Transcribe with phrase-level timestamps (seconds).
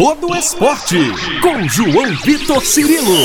[0.00, 0.96] todo esporte.
[1.42, 3.18] Com João Vitor Cirilo.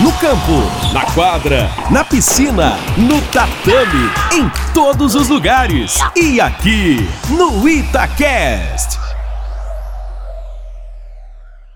[0.00, 5.98] No campo, na quadra, na piscina, no tatame, em todos os lugares.
[6.14, 6.98] E aqui,
[7.36, 9.00] no Itacast.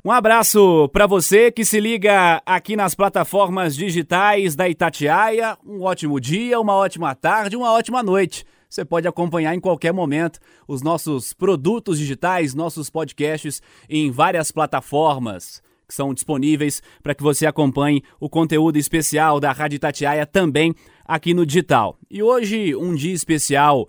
[0.05, 5.59] Um abraço para você que se liga aqui nas plataformas digitais da Itatiaia.
[5.67, 8.47] Um ótimo dia, uma ótima tarde, uma ótima noite.
[8.71, 15.61] Você pode acompanhar em qualquer momento os nossos produtos digitais, nossos podcasts em várias plataformas
[15.89, 20.73] que são disponíveis para que você acompanhe o conteúdo especial da Rádio Itatiaia também
[21.05, 21.99] aqui no digital.
[22.09, 23.89] E hoje um dia especial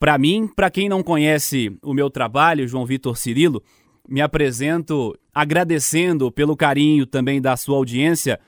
[0.00, 3.62] para mim, para quem não conhece o meu trabalho, João Vitor Cirilo,
[4.08, 8.40] me apresento agradecendo pelo carinho também da sua audiência.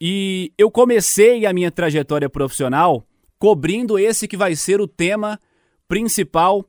[0.00, 3.06] E eu comecei a minha trajetória profissional
[3.38, 5.40] cobrindo esse que vai ser o tema
[5.86, 6.64] principal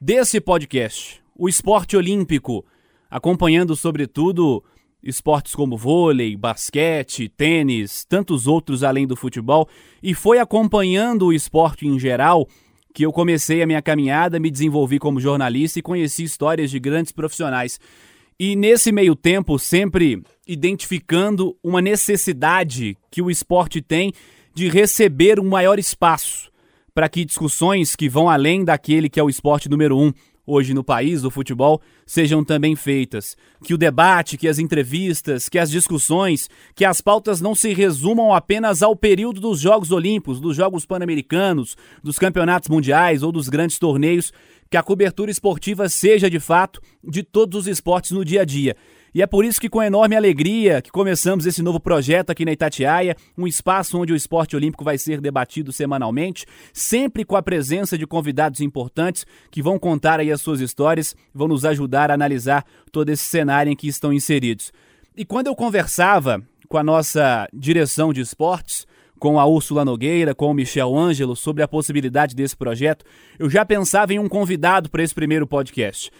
[0.00, 2.64] desse podcast, o esporte olímpico,
[3.10, 4.62] acompanhando sobretudo
[5.02, 9.68] esportes como vôlei, basquete, tênis, tantos outros além do futebol,
[10.02, 12.48] e foi acompanhando o esporte em geral
[12.94, 17.10] que eu comecei a minha caminhada, me desenvolvi como jornalista e conheci histórias de grandes
[17.10, 17.80] profissionais.
[18.38, 24.12] E nesse meio tempo, sempre identificando uma necessidade que o esporte tem
[24.54, 26.50] de receber um maior espaço
[26.94, 30.12] para que discussões que vão além daquele que é o esporte número um
[30.46, 33.36] hoje no país, o futebol, sejam também feitas.
[33.64, 38.32] Que o debate, que as entrevistas, que as discussões, que as pautas não se resumam
[38.32, 43.78] apenas ao período dos Jogos Olímpicos, dos Jogos Pan-Americanos, dos campeonatos mundiais ou dos grandes
[43.78, 44.32] torneios,
[44.70, 48.76] que a cobertura esportiva seja de fato de todos os esportes no dia a dia.
[49.14, 52.50] E é por isso que, com enorme alegria, que começamos esse novo projeto aqui na
[52.50, 57.96] Itatiaia, um espaço onde o esporte olímpico vai ser debatido semanalmente, sempre com a presença
[57.96, 62.64] de convidados importantes que vão contar aí as suas histórias, vão nos ajudar a analisar
[62.90, 64.72] todo esse cenário em que estão inseridos.
[65.16, 68.84] E quando eu conversava com a nossa direção de esportes,
[69.16, 73.04] com a Úrsula Nogueira, com o Michel Ângelo, sobre a possibilidade desse projeto,
[73.38, 76.10] eu já pensava em um convidado para esse primeiro podcast.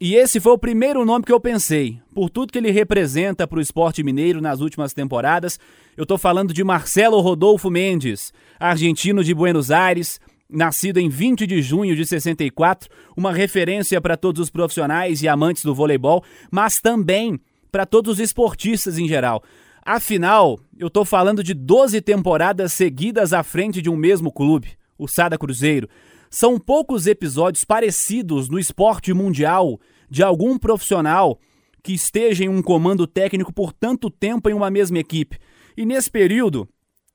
[0.00, 3.58] E esse foi o primeiro nome que eu pensei, por tudo que ele representa para
[3.58, 5.58] o esporte mineiro nas últimas temporadas.
[5.96, 11.60] Eu estou falando de Marcelo Rodolfo Mendes, argentino de Buenos Aires, nascido em 20 de
[11.60, 17.36] junho de 64, uma referência para todos os profissionais e amantes do voleibol, mas também
[17.72, 19.42] para todos os esportistas em geral.
[19.84, 25.08] Afinal, eu estou falando de 12 temporadas seguidas à frente de um mesmo clube, o
[25.08, 25.88] Sada Cruzeiro.
[26.30, 29.80] São poucos episódios parecidos no esporte mundial
[30.10, 31.38] de algum profissional
[31.82, 35.38] que esteja em um comando técnico por tanto tempo em uma mesma equipe.
[35.76, 36.68] E nesse período,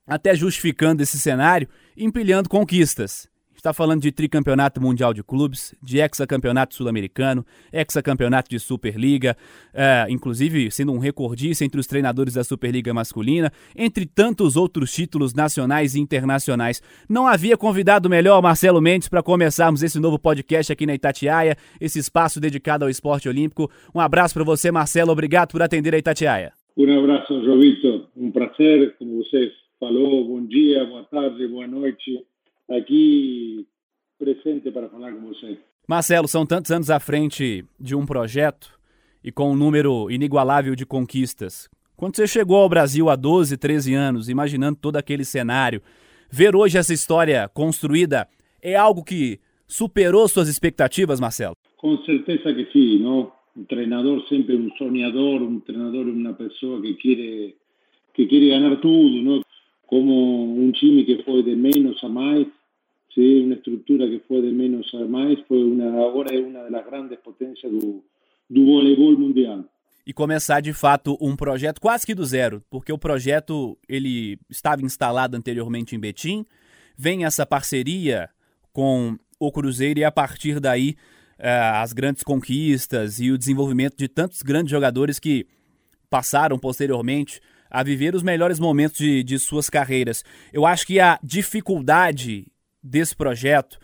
[0.08, 3.28] até justificando esse cenário, empilhando conquistas
[3.64, 9.38] está falando de tricampeonato mundial de clubes, de hexacampeonato sul-americano, hexacampeonato de Superliga,
[9.74, 15.34] é, inclusive sendo um recordista entre os treinadores da Superliga masculina, entre tantos outros títulos
[15.34, 16.82] nacionais e internacionais.
[17.08, 22.00] Não havia convidado melhor Marcelo Mendes para começarmos esse novo podcast aqui na Itatiaia, esse
[22.00, 23.72] espaço dedicado ao esporte olímpico.
[23.96, 25.14] Um abraço para você, Marcelo.
[25.14, 26.52] Obrigado por atender a Itatiaia.
[26.76, 28.10] Um abraço, Jovito.
[28.18, 30.28] Um prazer, como você falou.
[30.28, 32.26] Bom dia, boa tarde, boa noite
[32.78, 33.68] aqui
[34.18, 35.58] presente para falar com você.
[35.88, 38.72] Marcelo, são tantos anos à frente de um projeto
[39.24, 41.70] e com um número inigualável de conquistas.
[41.96, 45.82] Quando você chegou ao Brasil há 12, 13 anos, imaginando todo aquele cenário,
[46.30, 48.28] ver hoje essa história construída
[48.62, 51.56] é algo que superou suas expectativas, Marcelo?
[51.78, 53.32] Com certeza que sim, não?
[53.56, 57.54] Um treinador sempre um sonhador, um treinador uma pessoa que quer
[58.14, 59.42] que quer ganhar tudo, não?
[59.86, 62.48] Como um time que foi de menos a mais,
[63.14, 63.42] ¿sí?
[63.42, 67.20] una estructura que fue de menos a más, foi una, agora é uma das grandes
[67.20, 68.04] potências do,
[68.50, 69.64] do voleibol mundial.
[70.06, 74.82] E começar de fato um projeto quase que do zero, porque o projeto ele estava
[74.82, 76.46] instalado anteriormente em Betim,
[76.98, 78.30] vem essa parceria
[78.74, 80.96] com o Cruzeiro e a partir daí
[81.38, 85.48] eh, as grandes conquistas e o desenvolvimento de tantos grandes jogadores que
[86.10, 87.40] passaram posteriormente
[87.70, 90.24] a viver os melhores momentos de, de suas carreiras.
[90.52, 92.46] Eu acho que a dificuldade
[92.84, 93.80] desse projeto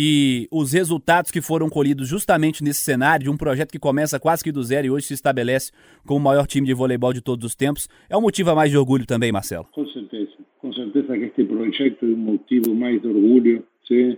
[0.00, 4.44] e os resultados que foram colhidos justamente nesse cenário de um projeto que começa quase
[4.44, 5.72] que do zero e hoje se estabelece
[6.06, 8.70] como o maior time de voleibol de todos os tempos, é um motivo a mais
[8.70, 9.66] de orgulho também, Marcelo?
[9.72, 10.30] Com certeza,
[10.60, 13.64] com certeza que este projeto é um motivo mais de orgulho.
[13.88, 14.16] Sim?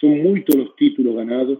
[0.00, 1.58] São muitos os títulos ganados,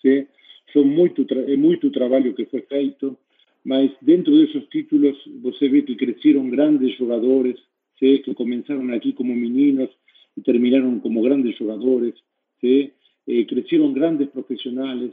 [0.00, 0.26] sim?
[0.72, 3.18] São muito, é muito trabalho que foi feito,
[3.62, 7.56] mas dentro desses títulos você vê que cresceram grandes jogadores,
[7.98, 8.16] sim?
[8.18, 9.90] que começaram aqui como meninos,
[10.36, 12.14] y terminaron como grandes jugadores,
[12.60, 12.92] ¿sí?
[13.26, 15.12] eh, crecieron grandes profesionales,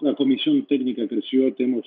[0.00, 1.84] la comisión técnica creció, tenemos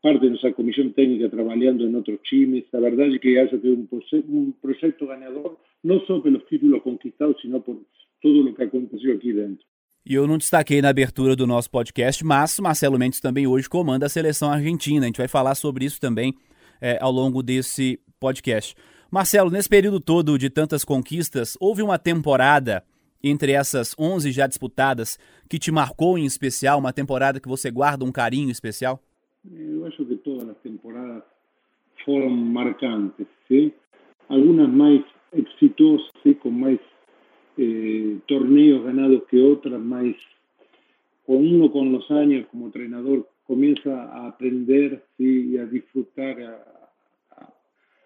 [0.00, 2.64] parte de nuestra comisión técnica trabajando en otros times.
[2.72, 3.88] La verdad es que acho que un,
[4.28, 7.76] un proyecto ganador, não só pelos títulos conquistados, sino por
[8.20, 9.64] tudo o que aconteceu aqui dentro.
[10.06, 14.04] E eu não destaquei na abertura do nosso podcast, mas Marcelo Mendes também hoje comanda
[14.04, 15.04] a seleção argentina.
[15.04, 16.34] A gente vai falar sobre isso também
[16.80, 18.74] é, ao longo desse podcast.
[19.14, 22.82] Marcelo, nesse período todo de tantas conquistas, houve uma temporada
[23.22, 28.04] entre essas 11 já disputadas que te marcou em especial, uma temporada que você guarda
[28.04, 29.00] um carinho especial?
[29.48, 31.22] Eu acho que todas as temporadas
[32.04, 33.70] foram marcantes, sim?
[34.28, 36.34] Algumas mais exitosas, sim?
[36.34, 36.80] com mais
[37.56, 40.12] eh, torneos ganados que otras, más
[41.24, 46.73] con uno con los años como entrenador comienza a aprender y a disfrutar, a,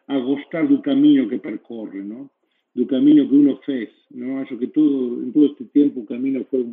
[0.09, 2.31] a, a gustar del camino que percorre, ¿no?
[2.75, 4.39] del camino que uno fez, ¿no?
[4.39, 6.65] Acho que todo, en todo este tiempo el camino fue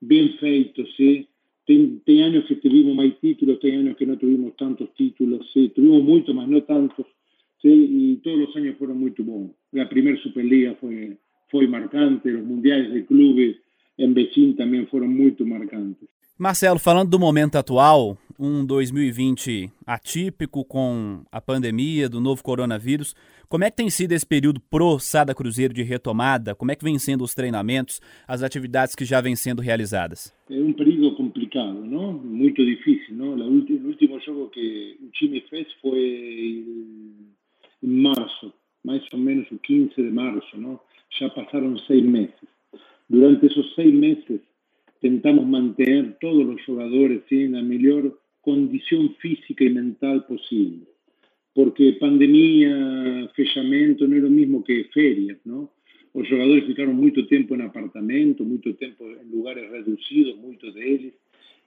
[0.00, 1.28] bien feito, ¿sí?
[1.66, 5.70] Tem, tem años que tuvimos más títulos, tem años que no tuvimos tantos títulos, ¿sí?
[5.74, 7.06] Tuvimos mucho más, no tantos,
[7.60, 7.68] ¿sí?
[7.68, 9.50] Y todos los años fueron muy buenos.
[9.72, 11.18] La primera Superliga fue
[11.48, 13.56] foi marcante, os mundiais de clube
[13.98, 16.08] em Betim também foram muito marcantes.
[16.38, 23.14] Marcelo, falando do momento atual, um 2020 atípico com a pandemia do novo coronavírus,
[23.48, 26.54] como é que tem sido esse período pro Sada Cruzeiro de retomada?
[26.54, 30.30] Como é que vem sendo os treinamentos, as atividades que já vêm sendo realizadas?
[30.50, 32.12] É um período complicado, não?
[32.12, 33.34] Muito difícil, não?
[33.34, 36.66] O último jogo que o time fez foi
[37.82, 38.52] em março,
[38.84, 40.78] mais ou menos o 15 de março, não?
[41.18, 42.34] ya pasaron seis meses.
[43.08, 44.42] Durante esos seis meses
[45.00, 50.86] tentamos mantener todos los jugadores en la mejor condición física y mental posible.
[51.54, 55.70] Porque pandemia, fechamento no es lo mismo que ferias, ¿no?
[56.14, 61.12] Los jugadores ficaron mucho tiempo en apartamento, mucho tiempo en lugares reducidos, muchos de ellos,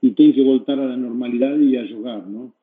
[0.02, 2.54] y tienen que voltar a la normalidad y a jugar, ¿no?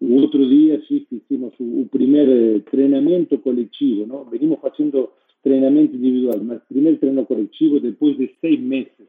[0.00, 4.24] Otro día sí hicimos un primer entrenamiento colectivo, ¿no?
[4.26, 9.06] Venimos haciendo treinamento individual, mas primeiro treino coletivo depois de seis meses.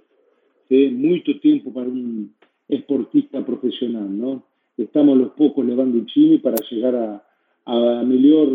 [0.68, 0.90] ¿Sí?
[0.90, 2.30] Muito tempo para um
[2.70, 4.44] esportista profissional, não?
[4.78, 7.22] Estamos aos poucos levando o time para chegar a,
[7.66, 8.48] a melhor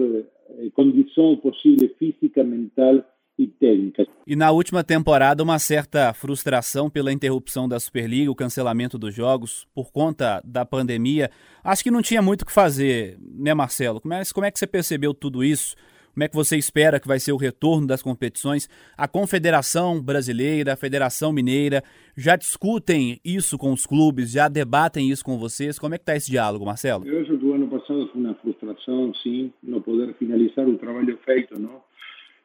[0.59, 3.05] eh, condição possível física, mental
[3.39, 4.07] e técnica.
[4.27, 9.67] E na última temporada, uma certa frustração pela interrupção da Superliga, o cancelamento dos jogos
[9.75, 11.31] por conta da pandemia.
[11.65, 14.01] Acho que não tinha muito o que fazer, né, Marcelo?
[14.01, 15.75] Como é, como é que você percebeu tudo isso?
[16.13, 18.69] Como é que você espera que vai ser o retorno das competições?
[18.97, 21.83] A Confederação Brasileira, a Federação Mineira
[22.17, 25.79] já discutem isso com os clubes, já debatem isso com vocês?
[25.79, 27.07] Como é que está esse diálogo, Marcelo?
[27.07, 31.17] Eu acho que o ano passado foi uma frustração, sim, não poder finalizar o trabalho
[31.25, 31.81] feito, não?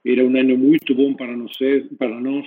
[0.06, 1.58] Era um ano muito bom para nós,
[1.98, 2.46] para nós.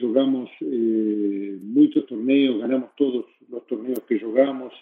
[0.00, 4.74] Jogamos eh, muitos torneios, ganhamos todos os torneios que jogamos,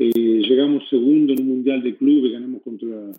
[0.00, 3.12] eh, segundo no Mundial de Clubes, ganhamos contra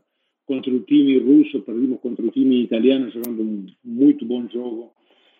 [0.49, 4.91] contra o time russo, perdimos contra o time italiano jogando um muito bom jogo.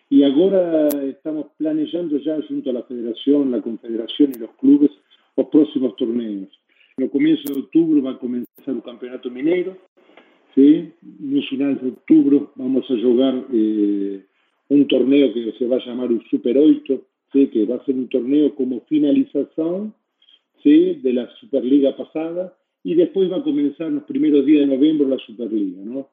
[0.08, 4.90] E agora estamos planejando já junto à federação, à confederação e aos clubes
[5.36, 6.48] os próximos torneios.
[6.96, 9.76] No começo de outubro vai começar o Campeonato Mineiro.
[10.54, 10.92] ¿sí?
[11.18, 14.20] No final de outubro vamos a jogar eh,
[14.88, 17.02] torneio que se vai chamar o Super 8,
[17.32, 17.48] ¿sí?
[17.48, 19.92] que vai ser um torneio como finalização
[20.62, 21.00] ¿sí?
[21.02, 25.18] de la Superliga passada y después va a comenzar los primeros días de noviembre la
[25.18, 25.82] Superliga.
[25.84, 26.08] ¿no?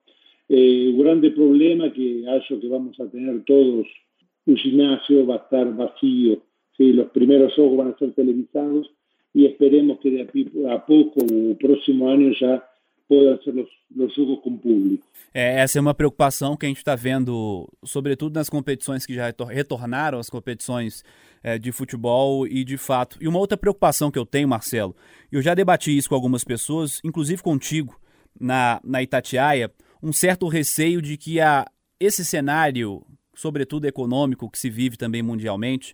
[0.50, 3.88] Eh, un grande problema que hallo que vamos a tener todos,
[4.46, 6.42] un gimnasio va a estar vacío,
[6.78, 6.94] ¿sí?
[6.94, 8.90] los primeros juegos van a ser televisados
[9.34, 12.64] y esperemos que de a, poco o próximo año ya
[13.08, 15.06] puedan ser los, los jogos com público.
[15.34, 19.34] É, essa é uma preocupação que a gente está vendo, sobretudo nas competições que já
[19.50, 21.04] retornaram, as competições
[21.44, 23.18] é, de futebol e de fato.
[23.22, 24.96] E uma outra preocupação que eu tenho, Marcelo,
[25.32, 28.00] eu já debati isso com algumas pessoas, inclusive contigo,
[28.40, 29.72] na, na Itatiaia,
[30.02, 31.66] um certo receio de que a,
[32.00, 33.04] esse cenário,
[33.36, 35.94] sobretudo econômico, que se vive também mundialmente,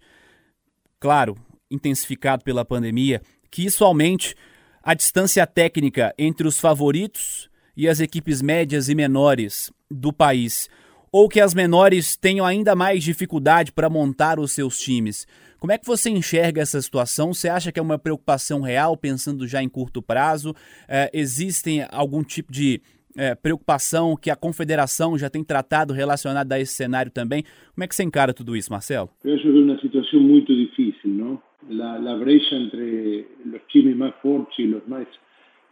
[0.99, 1.35] claro,
[1.71, 4.35] intensificado pela pandemia, que isso aumente
[4.83, 10.69] a distância técnica entre os favoritos e as equipes médias e menores do país,
[11.09, 15.25] ou que as menores tenham ainda mais dificuldade para montar os seus times.
[15.57, 17.33] Como é que você enxerga essa situação?
[17.33, 20.53] Você acha que é uma preocupação real, pensando já em curto prazo?
[20.87, 22.81] É, existem algum tipo de
[23.17, 27.43] é, preocupação que a confederação já tem tratado relacionada a esse cenário também?
[27.73, 29.09] Como é que você encara tudo isso, Marcelo?
[29.25, 31.41] Acho que é uma situação muito difícil, não?
[31.69, 35.07] La, la brecha entre os times mais fortes e os mais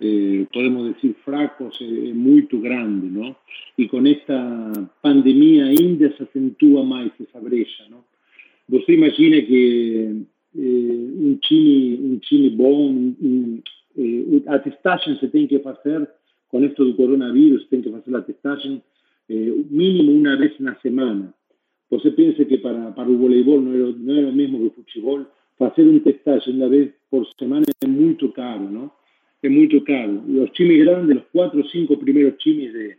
[0.02, 3.36] eh, podemos decir, fracos es muy grande, ¿no?
[3.78, 4.72] Y con esta
[5.02, 8.04] pandemia ainda se acentúa más esa brecha, ¿no?
[8.68, 10.24] Você imagina que
[10.56, 12.00] eh, un chile
[12.50, 13.64] un bom, un,
[13.96, 16.10] eh, a testagem se tem que fazer,
[16.52, 18.84] com esto do coronavírus, tem que fazer a testagem
[19.30, 21.34] eh, mínimo uma vez na semana.
[21.90, 24.84] Você pensa que para, para o voleibol não é, não é o mesmo que o
[24.84, 25.26] futebol,
[25.58, 28.92] fazer um testagem uma vez por semana é muito caro, não?
[29.44, 30.22] É muito caro.
[30.44, 32.98] Os times grandes, os quatro ou cinco primeiros times de,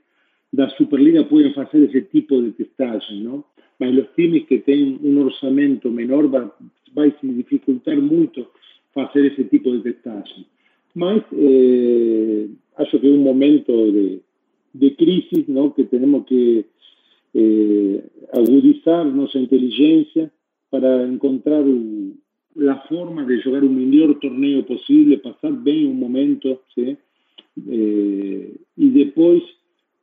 [0.53, 3.45] da Superliga podem fazer esse tipo de testagem, não?
[3.79, 6.51] Mas os times que têm um orçamento menor vai,
[6.95, 8.47] vai se dificultar muito
[8.95, 10.47] fazer esse tipo de testagem.
[10.95, 14.21] Mas eh, acho que é um momento de,
[14.75, 15.71] de crise, não?
[15.71, 16.65] Que temos que
[17.35, 20.31] eh, agudizar nossa inteligência
[20.71, 22.15] para encontrar o,
[22.69, 26.97] a forma de jogar o melhor torneio possível, passar bem um momento, ¿sí?
[27.69, 29.43] eh, e depois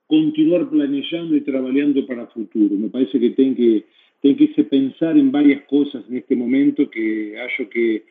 [0.08, 2.78] continuar planejando e trabalhando para o futuro.
[2.78, 3.86] Me parece que tem que
[4.22, 8.04] tem que se pensar em várias coisas neste momento que acho que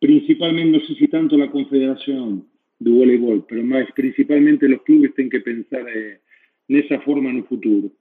[0.00, 2.42] principalmente não sei se tanto a confederação
[2.80, 6.18] do voleibol, mais principalmente os clubes têm que pensar eh,
[6.68, 7.92] nessa forma no futuro.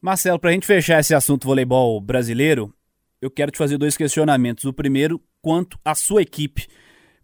[0.00, 2.72] Marcelo, para a gente fechar esse assunto voleibol brasileiro,
[3.20, 4.64] eu quero te fazer dois questionamentos.
[4.64, 6.66] O primeiro, quanto à sua equipe.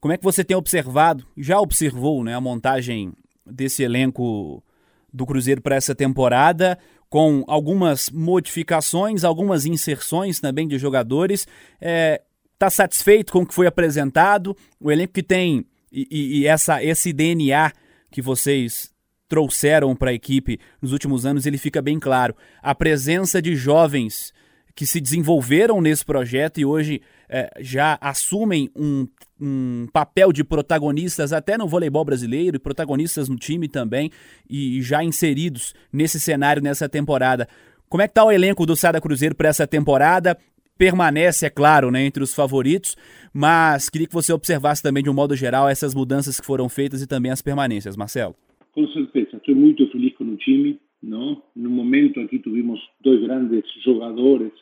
[0.00, 3.12] Como é que você tem observado, já observou né, a montagem
[3.46, 4.64] desse elenco
[5.12, 6.78] do Cruzeiro para essa temporada,
[7.08, 11.42] com algumas modificações, algumas inserções também de jogadores.
[11.42, 12.22] Está é,
[12.58, 14.56] tá satisfeito com o que foi apresentado?
[14.80, 17.72] O elenco que tem e, e, essa, esse DNA
[18.10, 18.90] que vocês
[19.28, 22.34] trouxeram para a equipe nos últimos anos, ele fica bem claro.
[22.62, 24.32] A presença de jovens
[24.74, 29.06] que se desenvolveram nesse projeto e hoje é, já assumem um,
[29.40, 34.10] um, papel de protagonistas até no voleibol brasileiro e protagonistas no time também
[34.48, 37.48] e já inseridos nesse cenário nessa temporada.
[37.88, 40.38] Como é que está o elenco do Sada Cruzeiro para essa temporada?
[40.78, 42.96] Permanece, é claro, né, entre os favoritos,
[43.32, 47.02] mas queria que você observasse também de um modo geral essas mudanças que foram feitas
[47.02, 48.34] e também as permanências, Marcelo.
[48.72, 50.78] Com certeza, estou muito feliz com o time.
[51.02, 51.42] Não?
[51.56, 54.52] No momento aqui tivemos dois grandes jogadores,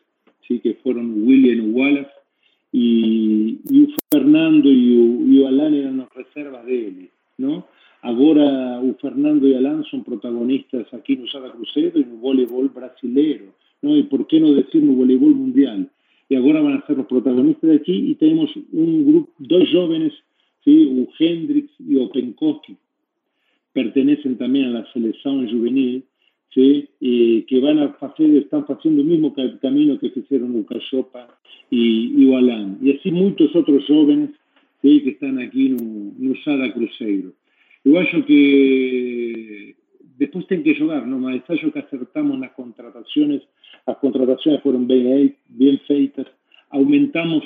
[0.49, 2.11] sim, que foram o William e o Wallace,
[2.73, 7.11] e, e o Fernando e o, e o Alan eram as reservas dele.
[7.39, 7.63] Não?
[8.03, 12.69] Agora o Fernando e o Alan são protagonistas aqui no Sada Cruzeiro e no voleibol
[12.71, 13.53] brasileiro.
[13.83, 13.97] Não?
[13.97, 15.81] E por que não dizer no voleibol mundial?
[16.31, 20.13] E agora vão ser os protagonistas aqui e temos um grupo, dois jovens,
[20.63, 22.77] sim, o Hendrix e o Penkoski,
[23.73, 26.05] pertenecen también a la selección juvenil,
[26.55, 26.89] ¿sí?
[27.01, 31.29] eh, que van a hacer, están haciendo el mismo camino que hicieron o Cachopa
[31.71, 32.79] y, y o Alan.
[32.83, 34.31] E assim muitos outros jovens
[34.83, 35.01] ¿sí?
[35.03, 37.35] que están aquí no, no Sada Cruzeiro.
[37.85, 39.75] Eu acho que
[40.19, 41.19] despois tem que jogar, não?
[41.19, 43.43] mas acho que acertamos nas contratações,
[43.87, 46.27] as contratações foram bem, bem feitas,
[46.71, 47.45] aumentamos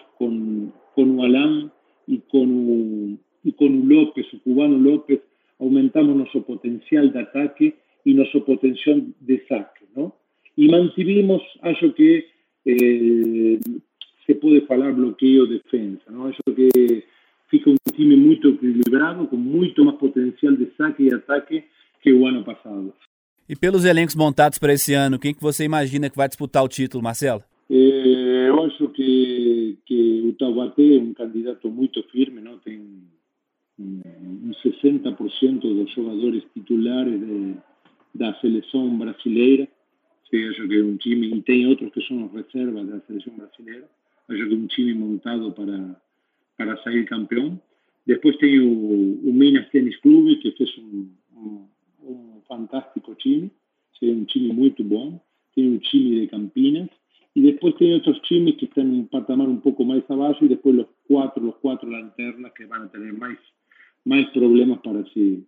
[1.24, 1.70] Alan
[2.06, 5.20] e com o, e com o López, o cubano López,
[5.58, 7.74] aumentamos nuestro potencial de ataque
[8.04, 10.14] y nuestro potencial de saque, ¿no?
[10.56, 12.26] Y mantuvimos, acho que
[12.64, 13.58] eh,
[14.26, 16.26] se puede falar bloqueo defensa, ¿no?
[16.26, 17.04] Acho que
[17.48, 21.64] fica un time muy equilibrado, con mucho más potencial de saque y ataque
[22.02, 22.94] que o ano passado.
[23.48, 26.68] E pelos elencos montados para esse ano, quem que você imagina que vai disputar o
[26.68, 27.42] título, Marcelo?
[27.68, 32.80] Eh, eu acho que, que o Taubaté é um candidato muito firme, não tem
[33.78, 37.54] un 60% dos jogadores titulares de,
[38.14, 39.68] da seleção brasileira.
[40.30, 43.88] Sí, acho que é um time, e tem outros que são reservas da seleção brasileira.
[44.28, 46.00] Acho que é um time montado para,
[46.56, 47.60] para sair campeão.
[48.06, 51.66] Depois tem o, o Minas Tennis Clube, que fez um, um
[52.48, 53.50] fantástico time.
[53.98, 55.20] Sí, um time muito bom.
[55.54, 56.88] Tem o time de Campinas.
[57.36, 60.44] E depois tem outros times que estão em um patamar um pouco mais abaixo.
[60.44, 63.38] E depois os quatro, os quatro lanternas que vão ter mais
[64.04, 65.46] mais problemas para, se,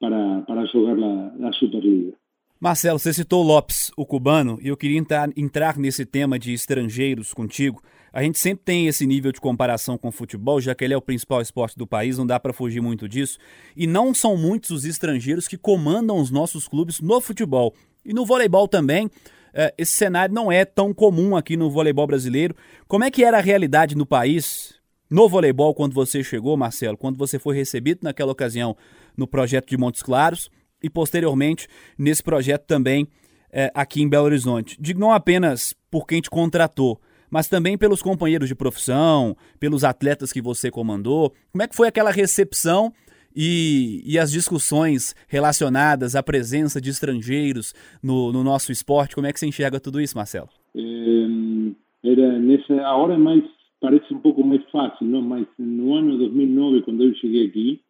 [0.00, 2.14] para, para jogar a, a Superliga.
[2.60, 7.32] Marcelo, você citou Lopes, o cubano, e eu queria entrar, entrar nesse tema de estrangeiros
[7.32, 7.80] contigo.
[8.12, 10.96] A gente sempre tem esse nível de comparação com o futebol, já que ele é
[10.96, 13.38] o principal esporte do país, não dá para fugir muito disso.
[13.76, 17.72] E não são muitos os estrangeiros que comandam os nossos clubes no futebol.
[18.04, 19.08] E no voleibol também,
[19.54, 22.56] é, esse cenário não é tão comum aqui no voleibol brasileiro.
[22.88, 24.74] Como é que era a realidade no país
[25.08, 28.76] no voleibol quando você chegou, Marcelo, quando você foi recebido naquela ocasião
[29.16, 30.50] no projeto de Montes Claros
[30.82, 31.66] e posteriormente
[31.98, 33.06] nesse projeto também
[33.52, 34.76] é, aqui em Belo Horizonte.
[34.80, 40.32] Digo não apenas por quem te contratou, mas também pelos companheiros de profissão, pelos atletas
[40.32, 41.32] que você comandou.
[41.52, 42.92] Como é que foi aquela recepção
[43.34, 49.14] e, e as discussões relacionadas à presença de estrangeiros no, no nosso esporte?
[49.14, 50.48] Como é que você enxerga tudo isso, Marcelo?
[50.76, 53.42] É, era nessa, hora mais
[53.80, 55.22] parece um pouco mais fácil, não?
[55.22, 57.80] mas no ano 2009, quando eu cheguei aqui,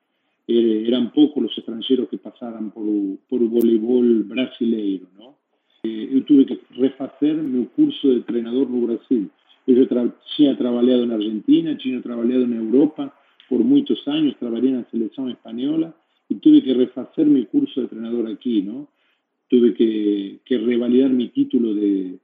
[0.48, 2.86] eran pocos los extranjeros que pasaran por,
[3.28, 5.36] por el voleibol brasileiro, ¿no?
[5.84, 9.30] Eh, eu que refacer meu curso de treinador no Brasil.
[9.66, 13.12] Eu já tinha trabalhado na Argentina, tinha trabalhado na Europa
[13.48, 15.94] por muitos anos, trabalhei na seleção espanhola
[16.30, 18.88] e tive que refazer meu curso de treinador aqui, não?
[19.50, 22.18] Tuve que, que revalidar meu título de,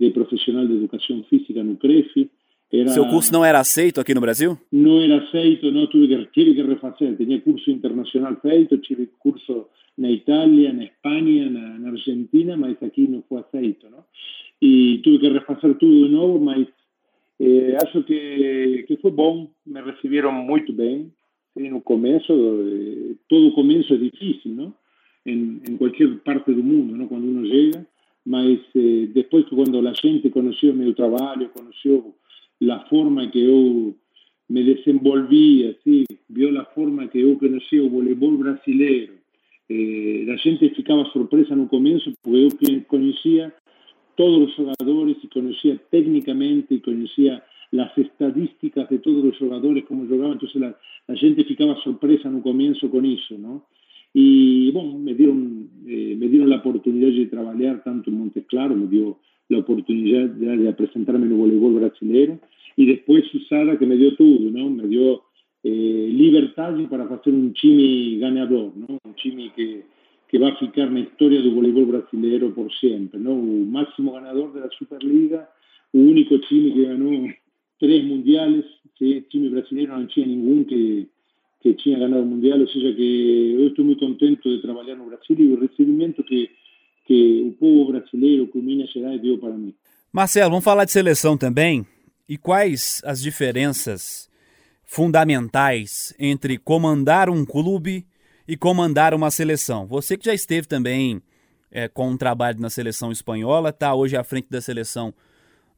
[0.00, 2.30] de profissional de educação física no CREF.
[2.80, 4.58] Era, Seu curso não era aceito aqui no Brasil?
[4.72, 7.16] Não era aceito, não, tive que, tive que refazer.
[7.16, 9.66] Tinha curso internacional feito, tive curso
[9.96, 14.04] na Itália, na Espanha, na, na Argentina, mas aqui não foi aceito, não?
[14.60, 16.66] E tive que refazer tudo de novo, mas
[17.38, 21.12] eh, acho que, que foi bom, me receberam muito bem.
[21.56, 24.74] Sim, no começo, eh, todo começo é difícil, não?
[25.24, 27.06] Em, em qualquer parte do mundo, não?
[27.06, 27.86] Quando uno chega,
[28.26, 32.14] mas eh, depois que quando a gente conheceu meu trabalho, conheceu
[32.70, 33.94] a forma que eu
[34.48, 39.14] me desenvolvia, assim, viu a forma que eu conhecia o voleibol brasileiro,
[39.70, 43.52] eh, a gente ficava surpresa no começo, porque eu conhecia
[44.16, 47.42] todos os jogadores e conhecia tecnicamente e conhecia
[47.72, 52.40] as estadísticas de todos os jogadores, como jogavam, então a, a gente ficava surpresa no
[52.40, 53.62] começo com isso, não?
[54.14, 58.78] E, bom, me dieron, eh, me dieron la oportunidad de trabajar tanto en Montes Claros,
[58.78, 59.18] me dio
[59.48, 62.38] la oportunidad de, de presentarme en el voleibol brasileño,
[62.76, 64.70] y después Susana que me dio todo, ¿no?
[64.70, 65.22] Me dio
[65.62, 68.98] eh, libertad para hacer un chimi ganador, ¿no?
[69.04, 69.84] Un chimi que,
[70.28, 73.32] que va a ficar na historia do voleibol brasileiro por sempre, ¿no?
[73.32, 75.48] O máximo ganador da Superliga,
[75.92, 77.30] o único time que ganhou
[77.78, 78.64] três mundiales,
[78.98, 79.24] ¿sí?
[79.30, 81.06] time brasileiro não tinha nenhum que,
[81.60, 85.06] que tinha ganado o mundial, ou seja que eu estou muito contento de trabalhar no
[85.06, 86.50] Brasil e o recebimento que,
[87.04, 89.74] que o povo brasileiro, que o Minas Gerais deu para mim.
[90.12, 91.86] Marcelo, vamos falar de seleção também.
[92.28, 94.30] E quais as diferenças
[94.84, 98.06] fundamentais entre comandar um clube
[98.46, 99.86] e comandar uma seleção.
[99.86, 101.22] Você que já esteve também
[101.70, 105.12] é, com um trabalho na seleção espanhola, está hoje à frente da seleção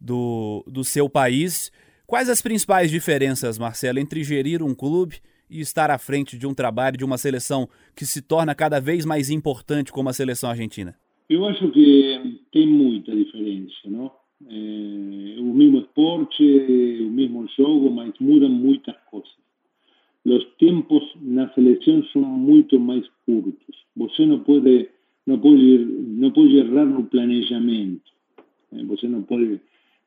[0.00, 1.72] do, do seu país.
[2.06, 6.52] Quais as principais diferenças, Marcelo, entre gerir um clube e estar à frente de um
[6.52, 10.94] trabalho, de uma seleção que se torna cada vez mais importante como a seleção argentina?
[11.28, 14.12] Eu acho que tem muita diferença, não?
[14.48, 16.42] É, o mesmo esporte,
[17.00, 19.34] o mesmo jogo, mas mudam muitas coisas.
[20.24, 23.76] Os tempos na seleção são muito mais curtos.
[23.96, 24.88] Você não pode
[25.26, 28.10] não pode não pode errar no planejamento.
[28.72, 29.60] Você não pode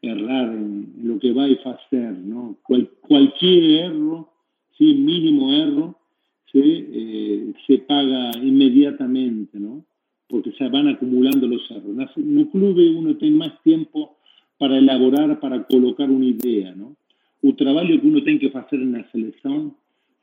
[0.04, 2.56] errar em lo que vai fazer, não?
[2.64, 4.28] Qual, qualquer erro,
[4.78, 5.96] sim, mínimo erro,
[6.52, 9.84] se eh, se paga inmediatamente, não?
[10.30, 12.16] Porque se vão acumulando os erros.
[12.18, 14.16] No clube uno tem mais tempo
[14.60, 16.96] para elaborar, para colocar uma ideia, não?
[17.42, 19.74] O trabalho que uno tem que fazer na seleção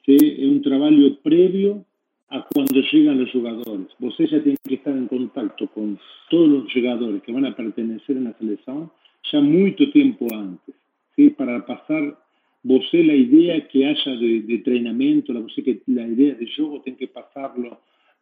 [0.05, 0.17] ¿sí?
[0.39, 1.85] é um trabalho prévio
[2.29, 3.87] a quando chegam os jogadores.
[3.99, 5.97] Você já tem que estar em contato com
[6.29, 8.91] todos os jogadores que vão a pertenecer na seleção
[9.31, 10.75] já muito tempo antes,
[11.15, 11.31] ¿sí?
[11.31, 12.17] para passar
[12.65, 16.95] você a ideia que haja de, de treinamento, você que a ideia de jogo tem
[16.95, 17.77] que passá-lo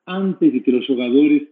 [0.06, 1.42] antes de que os jogadores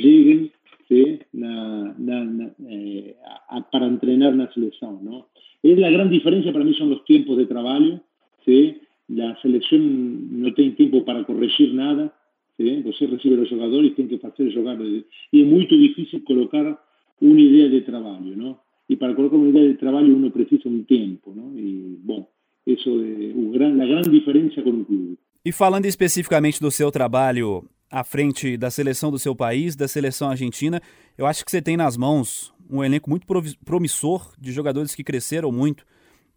[0.00, 0.50] cheguem
[0.88, 1.20] ¿sí?
[1.32, 3.14] na, na, na, eh,
[3.48, 5.00] a, para treinar na seleção.
[5.02, 5.26] ¿no?
[5.62, 8.00] É a grande diferença para mim são os tempos de trabalho,
[8.44, 8.80] ¿sí?
[9.08, 12.14] la selección no tiene tiempo para corregir nada,
[12.56, 12.82] ¿sí?
[12.82, 16.78] você recibe los jugadores y tiene que hacer jugar, y es muy difícil colocar
[17.20, 18.62] una idea de trabajo, ¿no?
[18.88, 21.56] Y para colocar una idea de trabajo uno precisa un tiempo, ¿no?
[21.56, 22.28] Y, bom,
[22.66, 25.18] isso é o gran, a diferença com o clube.
[25.44, 30.30] E falando especificamente do seu trabalho à frente da seleção do seu país, da seleção
[30.30, 30.80] argentina,
[31.16, 33.26] eu acho que você tem nas mãos um elenco muito
[33.62, 35.84] promissor de jogadores que cresceram muito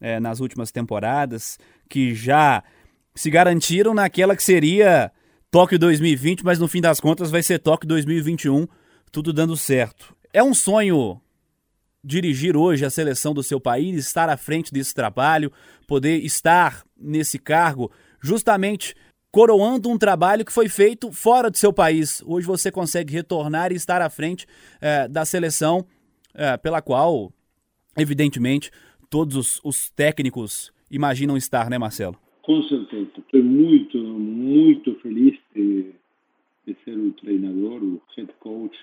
[0.02, 1.58] é, nas últimas temporadas,
[1.89, 2.62] que já
[3.15, 5.10] se garantiram naquela que seria
[5.50, 8.68] Tóquio 2020, mas no fim das contas vai ser Tóquio 2021,
[9.10, 10.13] tudo dando certo.
[10.34, 11.22] É um sonho
[12.04, 15.54] dirigir hoje a seleção do seu país, estar à frente desse trabalho,
[15.88, 17.89] poder estar nesse cargo,
[18.22, 18.94] justamente
[19.36, 22.24] coroando um trabalho que foi feito fora do seu país.
[22.26, 24.48] Hoje você consegue retornar e estar à frente
[24.80, 25.86] é, da seleção
[26.34, 27.34] é, pela qual,
[27.98, 28.71] evidentemente,
[29.10, 32.17] todos os, os técnicos imaginam estar, né, Marcelo?
[32.43, 33.10] Com certeza.
[33.17, 35.91] Estou muito, muito feliz de,
[36.65, 38.78] de ser o treinador, o head coach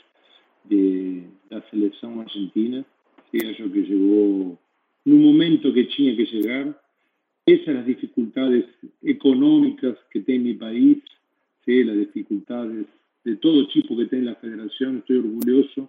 [0.67, 2.85] de, da seleção argentina.
[3.31, 4.59] que acho que chegou
[5.07, 6.82] no momento que tinha que chegar.
[7.46, 8.66] Essas as dificuldades
[9.02, 10.98] econômicas que tem meu país,
[11.64, 12.87] sí, as dificuldades
[13.24, 14.98] de todo tipo que tem a federação.
[14.98, 15.88] Estou orgulhoso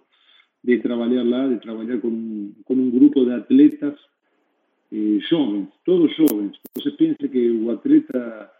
[0.62, 3.94] de trabalhar lá, de trabalhar com, com um grupo de atletas
[4.90, 6.58] eh, jovens, todos jovens.
[6.76, 8.50] Você pensa que o atleta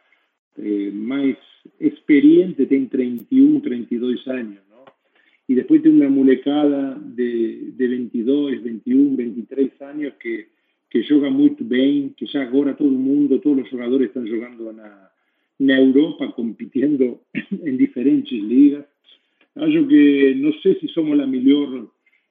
[0.58, 1.36] eh, más
[1.80, 4.84] experiente, tiene 31, 32 años, ¿no?
[5.48, 10.53] Y después tiene una mulecada de, de 22, 21, 23 años que,
[10.94, 14.70] que juega muy bien, que ya ahora todo el mundo, todos los jugadores están jugando
[14.70, 14.78] en,
[15.58, 18.86] en Europa, compitiendo en diferentes ligas.
[19.56, 21.90] Acho que no sé si somos la mejor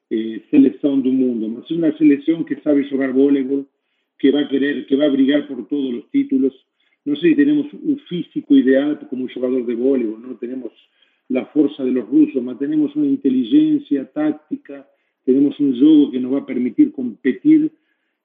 [0.09, 3.67] eh, selección del mundo, pero es una selección que sabe jugar voleibol,
[4.17, 6.53] que va a querer, que va a brigar por todos los títulos.
[7.03, 10.71] No sé si tenemos un físico ideal como un jugador de voleibol, no tenemos
[11.27, 14.87] la fuerza de los rusos, pero tenemos una inteligencia táctica,
[15.25, 17.69] tenemos un juego que nos va a permitir competir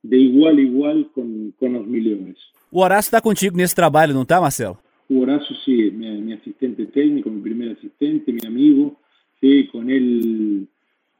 [0.09, 2.37] de igual a igual con, con los millones.
[2.71, 4.79] O Horácio está contigo nesse trabalho, não está, Marcelo?
[5.09, 8.97] O Horácio, sí, mi, mi, asistente técnico, mi primer asistente, mi amigo,
[9.41, 10.67] sí, con él,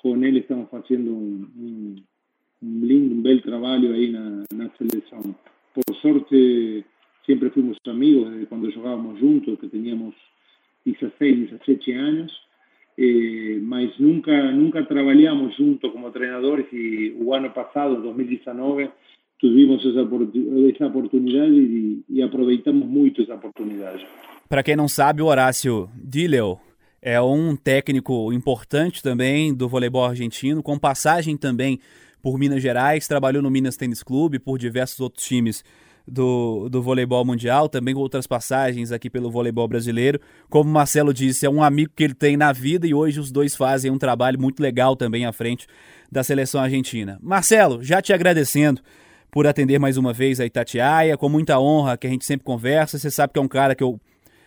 [0.03, 2.05] con él estamos haciendo un, un,
[2.63, 5.35] un lindo, un bel trabalho aí na, na seleção.
[5.75, 6.85] Por sorte,
[7.27, 10.15] sempre fomos amigos desde quando jogávamos juntos, que teníamos
[10.85, 12.33] 16, 17 anos,
[12.99, 18.91] eh, mas nunca, nunca trabalhamos juntos como treinadores e o ano passado, 2019,
[19.41, 20.01] tuvimos essa,
[20.75, 24.05] essa oportunidade e, e aproveitamos muito essa oportunidade.
[24.49, 26.59] Para quem não sabe, o Horácio Dilleu
[27.01, 31.79] é um técnico importante também do voleibol argentino, com passagem também
[32.21, 35.63] por Minas Gerais, trabalhou no Minas Tênis Clube, por diversos outros times
[36.11, 40.21] do, do voleibol mundial, também outras passagens aqui pelo voleibol brasileiro.
[40.49, 43.31] Como o Marcelo disse, é um amigo que ele tem na vida e hoje os
[43.31, 45.67] dois fazem um trabalho muito legal também à frente
[46.11, 47.19] da seleção argentina.
[47.23, 48.81] Marcelo, já te agradecendo
[49.31, 52.99] por atender mais uma vez a Itatiaia, com muita honra que a gente sempre conversa.
[52.99, 54.01] Você sabe que é um cara que eu,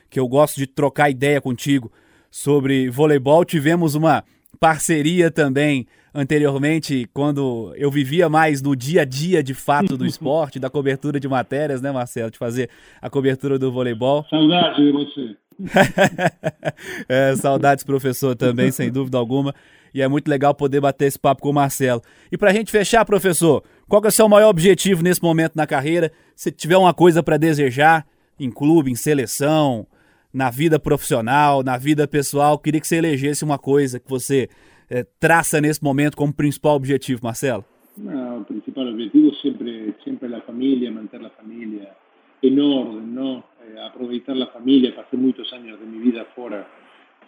[0.10, 1.92] que eu gosto de trocar ideia contigo
[2.32, 3.46] sobre voleibol.
[3.46, 4.24] Tivemos uma
[4.60, 10.60] parceria também anteriormente, quando eu vivia mais no dia a dia de fato do esporte,
[10.60, 12.32] da cobertura de matérias, né, Marcelo?
[12.32, 12.70] De fazer
[13.02, 14.26] a cobertura do voleibol.
[14.30, 15.36] Saudades de você.
[17.08, 19.54] é, saudades, professor, também, sem dúvida alguma.
[19.94, 22.02] E é muito legal poder bater esse papo com o Marcelo.
[22.32, 25.68] E para a gente fechar, professor, qual é o seu maior objetivo nesse momento na
[25.68, 26.12] carreira?
[26.36, 28.06] Se tiver uma coisa para desejar
[28.40, 29.86] em clube, em seleção,
[30.34, 34.50] na vida profissional, na vida pessoal, queria que você elegesse uma coisa que você
[34.90, 37.66] é, traça nesse momento como principal objetivo, Marcelo.
[37.98, 41.90] Não, o principal objetivo sempre sempre a família, manter a família
[42.42, 43.44] em ordem, não?
[43.68, 44.94] Eh, aproveitar a família.
[44.94, 46.66] Passei muitos anos de minha vida fora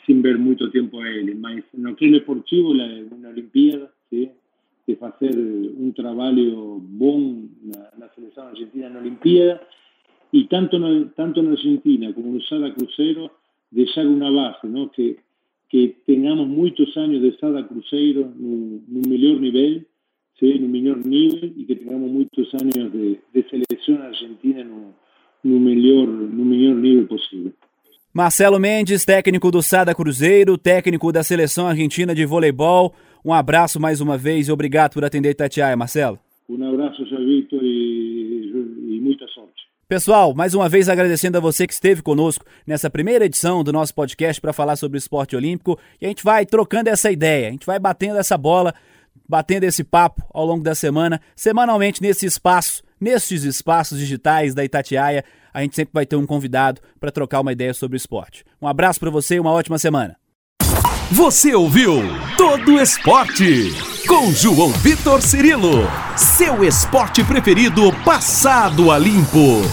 [0.06, 1.36] sin ver mucho tiempo a él.
[1.36, 4.32] Mas no que es deportivo, la, una Olimpiada, ¿sí?
[4.86, 9.62] de hacer un trabajo bom na, na seleção argentina na Olimpíada
[10.34, 10.80] e tanto
[11.16, 13.30] tanto na Argentina como no Sada Cruzeiro
[13.72, 14.90] deixar uma base, ¿no?
[14.90, 15.18] que,
[15.70, 19.86] que tenhamos muitos anos de Sada Cruzeiro no, no melhor nível,
[20.40, 20.60] ¿sí?
[20.60, 24.94] no melhor nível e que tenhamos muitos anos de, de seleção argentina no,
[25.44, 27.54] no, melhor, no melhor nível possível.
[28.12, 32.94] Marcelo Mendes, técnico do Sada Cruzeiro, técnico da seleção argentina de voleibol.
[33.26, 36.20] Um abraço mais uma vez e obrigado por atender Tatiaia, Marcelo.
[36.48, 37.26] Um abraço, Sr.
[37.26, 38.53] Victor, e.
[39.94, 43.94] Pessoal, mais uma vez agradecendo a você que esteve conosco nessa primeira edição do nosso
[43.94, 45.78] podcast para falar sobre o esporte olímpico.
[46.02, 48.74] E a gente vai trocando essa ideia, a gente vai batendo essa bola,
[49.30, 55.24] batendo esse papo ao longo da semana, semanalmente nesse espaço, nesses espaços digitais da Itatiaia
[55.54, 58.44] a gente sempre vai ter um convidado para trocar uma ideia sobre o esporte.
[58.60, 60.18] Um abraço para você e uma ótima semana.
[61.12, 62.02] Você ouviu
[62.36, 69.64] Todo Esporte com João Vitor Cirilo, seu esporte preferido passado a limpo.